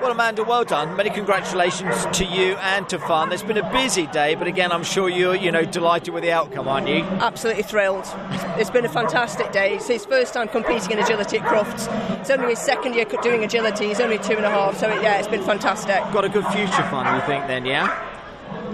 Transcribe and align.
Well, 0.00 0.12
Amanda, 0.12 0.44
well 0.44 0.64
done. 0.64 0.96
Many 0.96 1.08
congratulations 1.08 2.06
to 2.18 2.24
you 2.24 2.56
and 2.56 2.86
to 2.90 2.98
Fun. 2.98 3.32
It's 3.32 3.42
been 3.42 3.56
a 3.56 3.72
busy 3.72 4.06
day, 4.08 4.34
but 4.34 4.46
again, 4.46 4.70
I'm 4.70 4.84
sure 4.84 5.08
you're, 5.08 5.34
you 5.34 5.50
know, 5.50 5.64
delighted 5.64 6.12
with 6.12 6.22
the 6.22 6.30
outcome, 6.30 6.68
aren't 6.68 6.88
you? 6.88 7.02
Absolutely 7.04 7.62
thrilled. 7.62 8.04
It's 8.58 8.68
been 8.70 8.84
a 8.84 8.88
fantastic 8.90 9.50
day. 9.50 9.76
It's 9.76 9.88
his 9.88 10.04
first 10.04 10.34
time 10.34 10.48
competing 10.48 10.90
in 10.92 10.98
agility 10.98 11.38
at 11.38 11.44
Crufts. 11.46 11.88
It's 12.20 12.30
only 12.30 12.50
his 12.50 12.58
second 12.58 12.94
year 12.94 13.06
doing 13.22 13.44
agility. 13.44 13.88
He's 13.88 14.00
only 14.00 14.18
two 14.18 14.36
and 14.36 14.44
a 14.44 14.50
half, 14.50 14.78
so 14.78 14.88
yeah, 15.00 15.18
it's 15.18 15.28
been 15.28 15.42
fantastic. 15.42 15.96
Got 16.12 16.26
a 16.26 16.28
good 16.28 16.46
future, 16.48 16.82
Fun, 16.90 17.14
you 17.16 17.22
think, 17.26 17.46
then, 17.46 17.64
yeah? 17.64 17.88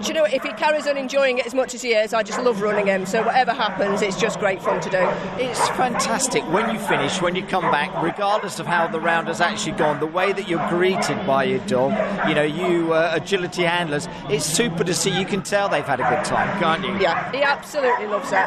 Do 0.00 0.08
you 0.08 0.14
know 0.14 0.24
if 0.24 0.42
he 0.42 0.50
carries 0.52 0.86
on 0.86 0.96
enjoying 0.96 1.38
it 1.38 1.46
as 1.46 1.54
much 1.54 1.74
as 1.74 1.82
he 1.82 1.92
is, 1.92 2.14
I 2.14 2.22
just 2.22 2.40
love 2.40 2.62
running 2.62 2.86
him. 2.86 3.04
So 3.04 3.22
whatever 3.22 3.52
happens, 3.52 4.00
it's 4.00 4.18
just 4.18 4.38
great 4.40 4.62
fun 4.62 4.80
to 4.80 4.88
do. 4.88 4.98
It's 5.42 5.68
fantastic 5.70 6.42
when 6.50 6.72
you 6.74 6.80
finish, 6.80 7.20
when 7.20 7.36
you 7.36 7.44
come 7.44 7.70
back, 7.70 8.02
regardless 8.02 8.58
of 8.58 8.66
how 8.66 8.86
the 8.86 8.98
round 8.98 9.28
has 9.28 9.42
actually 9.42 9.72
gone. 9.72 10.00
The 10.00 10.06
way 10.06 10.32
that 10.32 10.48
you're 10.48 10.66
greeted 10.70 11.26
by 11.26 11.44
your 11.44 11.58
dog, 11.66 11.92
you 12.26 12.34
know, 12.34 12.42
you 12.42 12.94
uh, 12.94 13.10
agility 13.12 13.62
handlers, 13.62 14.08
it's 14.30 14.46
super 14.46 14.84
to 14.84 14.94
see. 14.94 15.10
You 15.10 15.26
can 15.26 15.42
tell 15.42 15.68
they've 15.68 15.84
had 15.84 16.00
a 16.00 16.08
good 16.08 16.24
time, 16.24 16.58
can't 16.58 16.82
you? 16.82 16.98
Yeah, 16.98 17.30
he 17.30 17.42
absolutely 17.42 18.06
loves 18.06 18.32
it. 18.32 18.46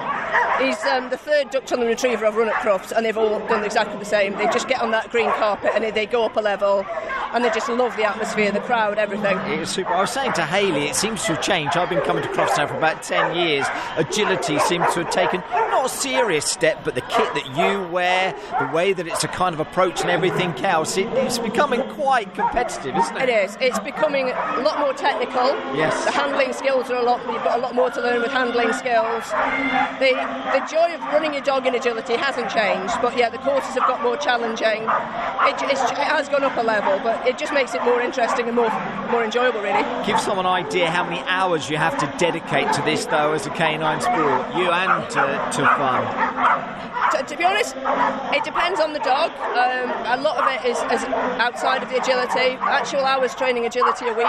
He's 0.60 0.84
um, 0.86 1.12
the 1.12 1.18
third 1.18 1.52
Duck 1.52 1.66
Tolling 1.66 1.88
Retriever 1.88 2.26
I've 2.26 2.36
run 2.36 2.50
at 2.50 2.56
Crufts, 2.56 2.92
and 2.92 3.06
they've 3.06 3.18
all 3.18 3.40
done 3.48 3.64
exactly 3.64 4.00
the 4.00 4.06
same. 4.06 4.34
They 4.38 4.46
just 4.46 4.68
get 4.68 4.82
on 4.82 4.90
that 4.92 5.12
green 5.12 5.30
carpet 5.32 5.72
and 5.76 5.84
they 5.84 6.06
go 6.08 6.26
up 6.26 6.36
a 6.36 6.42
level, 6.42 6.86
and 7.34 7.44
they 7.44 7.50
just 7.50 7.70
love 7.70 7.96
the 7.96 8.06
atmosphere, 8.06 8.52
the 8.52 8.60
crowd, 8.62 8.98
everything. 8.98 9.38
It's 9.60 9.72
super. 9.72 9.94
I 9.94 10.02
was 10.02 10.12
saying 10.12 10.34
to 10.34 10.46
Haley, 10.46 10.88
it 10.88 10.96
seems 10.96 11.24
to 11.26 11.43
have 11.44 11.56
changed. 11.56 11.78
I've 11.78 11.90
been 11.90 12.02
coming 12.02 12.24
to 12.24 12.30
Crufts 12.30 12.58
now 12.58 12.68
for 12.68 12.76
about 12.76 13.04
10 13.04 13.36
years. 13.36 13.66
Agility 13.98 14.60
seems 14.60 14.94
to 14.94 15.04
have 15.04 15.12
taken 15.12 15.44
not 15.84 15.86
a 15.86 15.90
serious 15.90 16.46
step, 16.46 16.84
but 16.84 16.96
the 16.96 17.02
kit 17.02 17.34
that 17.34 17.46
you 17.58 17.82
wear, 17.92 18.34
the 18.60 18.68
way 18.68 18.94
that 18.94 19.08
it's 19.08 19.24
a 19.24 19.28
kind 19.28 19.54
of 19.54 19.60
approach 19.60 20.02
and 20.02 20.10
everything 20.10 20.54
else, 20.64 20.98
it, 20.98 21.08
it's 21.14 21.40
becoming 21.40 21.82
quite 21.90 22.34
competitive, 22.34 22.96
isn't 22.96 23.18
it? 23.18 23.30
It 23.30 23.50
is. 23.50 23.58
It's 23.60 23.80
becoming 23.80 24.30
a 24.30 24.62
lot 24.62 24.80
more 24.80 24.94
technical. 24.94 25.48
Yes. 25.76 26.06
The 26.06 26.12
handling 26.12 26.54
skills 26.54 26.90
are 26.90 26.96
a 26.96 27.04
lot, 27.04 27.20
you've 27.26 27.44
got 27.44 27.60
a 27.60 27.62
lot 27.62 27.76
more 27.76 27.90
to 27.90 28.02
learn 28.02 28.22
with 28.22 28.32
handling 28.32 28.72
skills. 28.74 29.30
The, 30.00 30.14
the 30.54 30.64
joy 30.72 30.94
of 30.94 31.02
running 31.12 31.34
your 31.34 31.44
dog 31.44 31.66
in 31.66 31.76
agility 31.76 32.16
hasn't 32.16 32.50
changed, 32.50 32.94
but 33.02 33.18
yeah, 33.18 33.30
the 33.30 33.40
courses 33.40 33.74
have 33.74 33.88
got 33.88 34.02
more 34.02 34.16
challenging. 34.16 34.84
It, 34.84 35.58
it 35.68 35.78
has 35.98 36.30
gone 36.30 36.44
up 36.44 36.56
a 36.58 36.62
level, 36.62 37.00
but 37.04 37.28
it 37.28 37.38
just 37.38 37.52
makes 37.52 37.74
it 37.74 37.84
more 37.84 38.00
interesting 38.00 38.48
and 38.48 38.56
more, 38.56 38.72
more 39.10 39.24
enjoyable, 39.24 39.62
really. 39.62 39.84
Give 40.06 40.20
someone 40.20 40.46
an 40.46 40.54
idea 40.54 40.90
how 40.90 41.04
many 41.04 41.20
hours 41.34 41.68
you 41.68 41.78
have 41.78 41.98
to 41.98 42.08
dedicate 42.20 42.72
to 42.74 42.82
this, 42.84 43.06
though, 43.06 43.34
as 43.34 43.48
a 43.48 43.50
canine 43.50 44.02
sport, 44.02 44.56
you 44.56 44.70
and 44.70 45.10
to, 45.10 45.24
to 45.58 45.62
fun. 45.82 46.02
To, 47.12 47.24
to, 47.24 47.36
be 47.38 47.44
honest, 47.44 47.76
it 48.38 48.44
depends 48.44 48.80
on 48.80 48.94
the 48.94 49.00
dog. 49.00 49.32
Um, 49.58 49.90
a 50.14 50.22
lot 50.22 50.38
of 50.38 50.46
it 50.54 50.62
is, 50.70 50.78
is, 50.94 51.04
outside 51.42 51.82
of 51.82 51.90
the 51.90 52.00
agility. 52.02 52.58
Actual 52.62 53.04
hours 53.06 53.34
training 53.36 53.66
agility 53.66 54.08
a 54.08 54.14
week. 54.14 54.28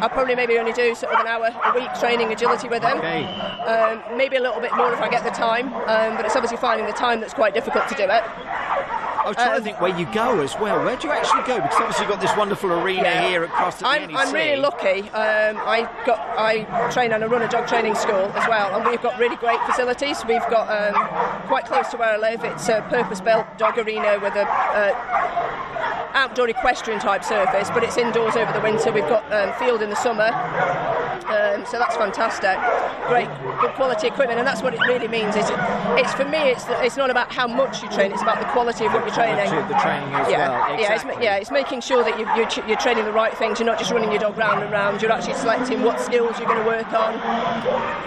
I'll 0.00 0.10
probably 0.10 0.34
maybe 0.34 0.58
only 0.58 0.72
do 0.72 0.94
sort 0.94 1.12
of 1.14 1.20
an 1.20 1.26
hour 1.26 1.48
a 1.48 1.72
week 1.74 1.92
training 1.98 2.32
agility 2.32 2.68
with 2.68 2.82
them. 2.82 2.98
Okay. 2.98 3.24
Um, 3.24 4.16
maybe 4.16 4.36
a 4.36 4.40
little 4.40 4.60
bit 4.60 4.74
more 4.76 4.92
if 4.92 5.00
I 5.00 5.08
get 5.08 5.24
the 5.24 5.30
time, 5.30 5.72
um, 5.88 6.16
but 6.16 6.26
it's 6.26 6.36
obviously 6.36 6.58
finding 6.58 6.86
the 6.86 6.92
time 6.92 7.20
that's 7.20 7.34
quite 7.34 7.54
difficult 7.54 7.88
to 7.88 7.94
do 7.94 8.04
it. 8.04 8.22
I 9.26 9.30
was 9.30 9.36
trying 9.38 9.50
um, 9.50 9.56
to 9.56 9.62
think 9.64 9.80
where 9.80 9.98
you 9.98 10.06
go 10.14 10.40
as 10.40 10.54
well. 10.60 10.84
Where 10.84 10.96
do 10.96 11.08
you 11.08 11.12
actually 11.12 11.42
go? 11.42 11.56
Because 11.56 11.80
obviously 11.80 12.04
you've 12.04 12.12
got 12.12 12.20
this 12.20 12.36
wonderful 12.36 12.70
arena 12.70 13.02
yeah. 13.02 13.28
here 13.28 13.42
across 13.42 13.80
the 13.80 13.88
I'm, 13.88 14.16
I'm 14.16 14.32
really 14.32 14.60
lucky. 14.60 15.00
Um, 15.10 15.56
I 15.58 15.90
got 16.06 16.20
I 16.38 16.62
train 16.92 17.10
and 17.10 17.24
I 17.24 17.26
run 17.26 17.42
a 17.42 17.48
dog 17.48 17.66
training 17.66 17.96
school 17.96 18.30
as 18.38 18.48
well, 18.48 18.76
and 18.76 18.88
we've 18.88 19.02
got 19.02 19.18
really 19.18 19.34
great 19.34 19.58
facilities. 19.62 20.24
We've 20.28 20.48
got 20.48 20.70
um, 20.70 21.48
quite 21.48 21.66
close 21.66 21.88
to 21.88 21.96
where 21.96 22.10
I 22.10 22.18
live. 22.18 22.44
It's 22.44 22.68
a 22.68 22.86
purpose-built 22.88 23.58
dog 23.58 23.78
arena 23.78 24.20
with 24.22 24.36
a 24.36 24.46
uh, 24.46 25.45
outdoor 26.16 26.48
equestrian 26.48 26.98
type 26.98 27.22
surface, 27.22 27.68
but 27.70 27.84
it's 27.84 27.96
indoors 27.96 28.36
over 28.36 28.50
the 28.52 28.60
winter. 28.60 28.90
We've 28.90 29.04
got 29.04 29.30
um, 29.30 29.52
field 29.60 29.82
in 29.82 29.90
the 29.90 29.96
summer. 29.96 30.32
Um, 31.26 31.66
so 31.66 31.78
that's 31.78 31.96
fantastic. 31.96 32.56
Great, 33.08 33.28
good 33.60 33.74
quality 33.74 34.06
equipment, 34.06 34.38
and 34.38 34.46
that's 34.46 34.62
what 34.62 34.74
it 34.74 34.80
really 34.80 35.08
means. 35.08 35.36
Is 35.36 35.50
it, 35.50 35.56
it's 35.98 36.12
for 36.14 36.24
me, 36.24 36.38
it's 36.50 36.64
it's 36.80 36.96
not 36.96 37.10
about 37.10 37.32
how 37.32 37.46
much 37.46 37.82
you 37.82 37.88
train; 37.90 38.12
it's 38.12 38.22
about 38.22 38.38
the 38.40 38.46
quality 38.46 38.86
of 38.86 38.92
what 38.92 39.04
you're 39.04 39.14
training. 39.14 39.50
The 39.68 39.78
training 39.78 40.08
as 40.14 40.30
yeah, 40.30 40.48
well. 40.48 40.74
Exactly. 40.74 41.10
Yeah, 41.10 41.16
it's, 41.16 41.22
yeah, 41.22 41.36
it's 41.36 41.50
making 41.50 41.80
sure 41.80 42.02
that 42.02 42.18
you, 42.18 42.24
you're, 42.34 42.68
you're 42.68 42.78
training 42.78 43.04
the 43.04 43.12
right 43.12 43.36
things. 43.36 43.58
You're 43.58 43.66
not 43.66 43.78
just 43.78 43.90
running 43.90 44.10
your 44.10 44.20
dog 44.20 44.38
round 44.38 44.62
and 44.62 44.72
round. 44.72 45.02
You're 45.02 45.12
actually 45.12 45.34
selecting 45.34 45.82
what 45.82 46.00
skills 46.00 46.38
you're 46.38 46.48
going 46.48 46.62
to 46.62 46.66
work 46.66 46.90
on. 46.92 47.14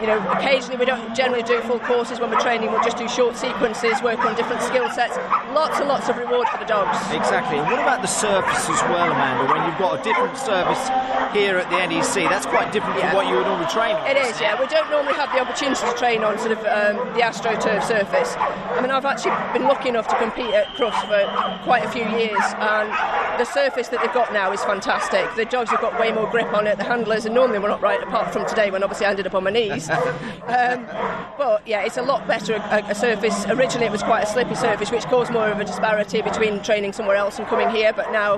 You 0.02 0.08
know, 0.08 0.20
occasionally 0.32 0.78
we 0.78 0.86
don't 0.86 1.14
generally 1.16 1.44
do 1.44 1.60
full 1.62 1.80
courses 1.80 2.20
when 2.20 2.30
we're 2.30 2.40
training. 2.40 2.72
We'll 2.72 2.84
just 2.84 2.98
do 2.98 3.08
short 3.08 3.36
sequences, 3.36 4.02
work 4.02 4.20
on 4.20 4.36
different 4.36 4.62
skill 4.62 4.90
sets. 4.92 5.18
Lots 5.54 5.80
and 5.80 5.88
lots 5.88 6.10
of 6.10 6.18
reward 6.18 6.48
for 6.48 6.58
the 6.58 6.66
dogs. 6.66 6.98
Exactly. 7.14 7.60
And 7.60 7.68
what 7.68 7.80
about 7.80 7.99
the 8.02 8.08
surface 8.08 8.70
as 8.70 8.82
well, 8.90 9.12
Amanda? 9.12 9.52
When 9.52 9.64
you've 9.68 9.80
got 9.80 10.00
a 10.00 10.04
different 10.04 10.38
surface 10.38 10.90
here 11.34 11.58
at 11.58 11.70
the 11.70 11.78
NEC, 11.78 12.30
that's 12.30 12.46
quite 12.46 12.72
different 12.72 13.00
yeah. 13.00 13.12
from 13.12 13.18
what 13.18 13.28
you 13.28 13.36
would 13.36 13.46
normally 13.46 13.70
train 13.70 13.96
on. 13.96 14.08
It 14.08 14.18
is, 14.18 14.40
yeah. 14.40 14.60
We 14.60 14.68
don't 14.68 14.90
normally 14.90 15.14
have 15.14 15.32
the 15.34 15.40
opportunity 15.40 15.82
to 15.82 15.94
train 15.98 16.24
on 16.24 16.38
sort 16.40 16.52
of 16.52 16.60
um, 16.60 16.98
the 17.14 17.22
AstroTurf 17.22 17.84
surface. 17.84 18.36
I 18.38 18.82
mean, 18.82 18.92
I've 18.92 19.06
actually 19.06 19.36
been 19.54 19.68
lucky 19.68 19.90
enough 19.90 20.08
to 20.08 20.16
compete 20.18 20.54
at 20.54 20.68
Crufts 20.76 21.02
for 21.08 21.64
quite 21.64 21.86
a 21.86 21.90
few 21.92 22.08
years, 22.18 22.44
and 22.60 22.90
the 23.40 23.46
surface 23.46 23.88
that 23.90 24.02
they've 24.02 24.14
got 24.14 24.34
now 24.34 24.52
is 24.52 24.64
fantastic. 24.64 25.28
The 25.36 25.46
dogs 25.46 25.70
have 25.70 25.82
got 25.82 26.00
way 26.00 26.12
more 26.12 26.30
grip 26.30 26.54
on 26.54 26.68
it. 26.68 26.78
The 26.78 26.84
handlers, 26.84 27.26
are 27.26 27.30
normally 27.30 27.60
we're 27.60 27.70
not 27.70 27.82
right, 27.82 28.02
apart 28.02 28.34
from 28.34 28.46
today 28.46 28.72
when 28.72 28.84
obviously 28.84 29.06
I 29.06 29.12
ended 29.12 29.28
up 29.28 29.36
on 29.36 29.44
my 29.44 29.52
knees. 29.52 29.90
um, 29.90 30.86
but 31.38 31.66
yeah, 31.66 31.84
it's 31.84 31.98
a 31.98 32.02
lot 32.02 32.28
better 32.28 32.56
a, 32.56 32.84
a, 32.90 32.96
surface. 32.96 33.46
Originally, 33.48 33.86
it 33.88 33.92
was 33.92 34.04
quite 34.04 34.24
a 34.24 34.28
slippy 34.28 34.56
surface, 34.56 34.92
which 34.92 35.06
caused 35.06 35.32
more 35.32 35.48
of 35.48 35.60
a 35.60 35.66
disparity 35.66 36.22
between 36.22 36.62
training 36.62 36.94
somewhere 36.94 37.16
else 37.16 37.40
and 37.40 37.48
coming 37.48 37.70
here. 37.70 37.89
But 37.92 38.12
now 38.12 38.38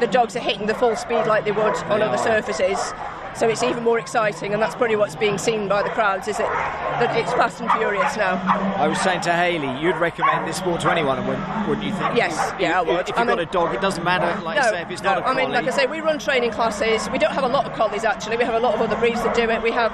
the 0.00 0.06
dogs 0.06 0.36
are 0.36 0.40
hitting 0.40 0.66
the 0.66 0.74
full 0.74 0.96
speed 0.96 1.26
like 1.26 1.44
they 1.44 1.52
would 1.52 1.74
on 1.84 2.02
other 2.02 2.18
surfaces 2.18 2.92
so 3.34 3.48
it's 3.48 3.62
even 3.62 3.82
more 3.82 3.98
exciting, 3.98 4.52
and 4.52 4.62
that's 4.62 4.74
probably 4.74 4.96
what's 4.96 5.16
being 5.16 5.38
seen 5.38 5.66
by 5.66 5.82
the 5.82 5.88
crowds. 5.88 6.28
Is 6.28 6.38
it 6.38 6.46
that 6.46 7.16
it's 7.16 7.32
fast 7.32 7.60
and 7.60 7.70
furious 7.72 8.16
now? 8.16 8.34
I 8.76 8.86
was 8.86 9.00
saying 9.00 9.22
to 9.22 9.32
Haley, 9.32 9.80
you'd 9.80 9.96
recommend 9.96 10.46
this 10.46 10.58
sport 10.58 10.82
to 10.82 10.90
anyone, 10.90 11.26
wouldn't, 11.26 11.82
you 11.82 11.92
think? 11.94 12.14
Yes, 12.14 12.54
yeah, 12.60 12.78
I 12.78 12.82
would. 12.82 13.08
If 13.08 13.08
you've 13.08 13.18
I 13.18 13.24
got 13.24 13.40
a 13.40 13.46
dog, 13.46 13.74
it 13.74 13.80
doesn't 13.80 14.04
matter. 14.04 14.40
Like 14.42 14.58
no, 14.58 14.70
say, 14.70 14.82
if 14.82 14.90
it's 14.90 15.02
no, 15.02 15.10
not 15.10 15.18
a 15.18 15.22
collie. 15.22 15.42
I 15.42 15.44
mean, 15.46 15.52
like 15.52 15.66
I 15.66 15.70
say, 15.70 15.86
we 15.86 16.00
run 16.00 16.18
training 16.18 16.50
classes. 16.50 17.08
We 17.10 17.18
don't 17.18 17.32
have 17.32 17.44
a 17.44 17.48
lot 17.48 17.64
of 17.64 17.72
collies 17.72 18.04
actually. 18.04 18.36
We 18.36 18.44
have 18.44 18.54
a 18.54 18.60
lot 18.60 18.74
of 18.74 18.82
other 18.82 18.96
breeds 18.96 19.22
that 19.22 19.34
do 19.34 19.48
it. 19.48 19.62
We 19.62 19.72
have 19.72 19.92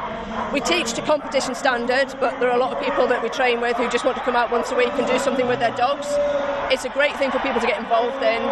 we 0.52 0.60
teach 0.60 0.92
to 0.94 1.02
competition 1.02 1.54
standard, 1.54 2.14
but 2.18 2.40
there 2.40 2.50
are 2.50 2.56
a 2.56 2.60
lot 2.60 2.76
of 2.76 2.82
people 2.82 3.06
that 3.06 3.22
we 3.22 3.28
train 3.28 3.60
with 3.60 3.76
who 3.76 3.88
just 3.88 4.04
want 4.04 4.16
to 4.16 4.22
come 4.24 4.34
out 4.34 4.50
once 4.50 4.72
a 4.72 4.74
week 4.74 4.92
and 4.94 5.06
do 5.06 5.18
something 5.18 5.46
with 5.46 5.60
their 5.60 5.74
dogs. 5.76 6.08
It's 6.70 6.84
a 6.84 6.88
great 6.90 7.16
thing 7.16 7.30
for 7.30 7.38
people 7.40 7.60
to 7.60 7.66
get 7.66 7.78
involved 7.78 8.22
in. 8.22 8.42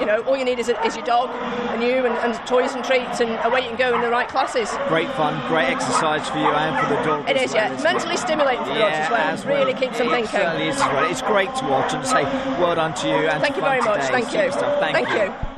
You 0.00 0.06
know, 0.06 0.22
all 0.26 0.36
you 0.36 0.44
need 0.44 0.58
is, 0.58 0.68
a, 0.68 0.80
is 0.84 0.96
your 0.96 1.04
dog 1.04 1.30
and 1.70 1.82
you 1.82 2.06
and, 2.06 2.16
and 2.18 2.34
toys 2.46 2.74
and 2.74 2.82
treats 2.84 3.20
and 3.20 3.38
away 3.44 3.60
you 3.60 3.68
can 3.68 3.76
go 3.76 3.94
in 3.94 4.00
the 4.00 4.10
right 4.10 4.28
classes. 4.28 4.70
Great 4.88 5.10
fun, 5.12 5.46
great 5.48 5.68
exercise 5.68 6.28
for 6.28 6.38
you 6.38 6.48
and 6.48 6.86
for 6.86 6.94
the 6.94 7.02
dog. 7.02 7.28
It 7.28 7.36
is, 7.36 7.52
well, 7.52 7.72
yeah. 7.72 7.82
Mentally 7.82 8.16
stimulating 8.16 8.64
for 8.64 8.72
the 8.72 8.80
yeah, 8.80 9.08
dogs 9.08 9.40
as 9.40 9.46
well. 9.46 9.58
Really 9.58 9.78
keeps 9.78 9.98
them 9.98 10.08
it 10.08 10.12
thinking. 10.12 10.30
Certainly 10.32 10.68
is 10.68 10.76
as 10.76 10.80
well. 10.80 11.10
It's 11.10 11.22
great 11.22 11.54
to 11.56 11.64
watch 11.66 11.92
and 11.92 12.02
to 12.02 12.08
say 12.08 12.24
well 12.58 12.74
done 12.74 12.94
to 12.94 13.08
you. 13.08 13.28
And 13.28 13.42
Thank 13.42 13.56
you 13.56 13.62
very 13.62 13.82
much. 13.82 14.02
Thank 14.10 14.32
you. 14.32 14.50
Thank, 14.50 14.94
Thank 14.94 15.08
you. 15.10 15.24
you. 15.24 15.49